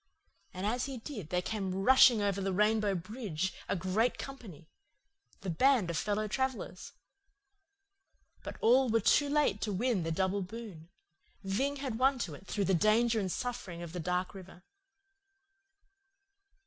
And 0.51 0.65
as 0.65 0.85
he 0.85 0.97
did 0.97 1.29
there 1.29 1.43
came 1.43 1.75
rushing 1.75 2.23
over 2.23 2.41
the 2.41 2.51
Rainbow 2.51 2.95
Bridge 2.95 3.53
a 3.69 3.75
great 3.75 4.17
company 4.17 4.67
the 5.41 5.49
band 5.51 5.91
of 5.91 5.95
fellow 5.97 6.27
travellers. 6.27 6.93
But 8.41 8.55
all 8.61 8.89
were 8.89 8.99
too 9.01 9.29
late 9.29 9.61
to 9.61 9.71
win 9.71 10.01
the 10.01 10.11
double 10.11 10.41
boon. 10.41 10.89
Ving 11.43 11.75
had 11.75 11.99
won 11.99 12.17
to 12.17 12.33
it 12.33 12.47
through 12.47 12.65
the 12.65 12.73
danger 12.73 13.19
and 13.19 13.31
suffering 13.31 13.83
of 13.83 13.93
the 13.93 13.99
dark 13.99 14.33
river." 14.33 14.63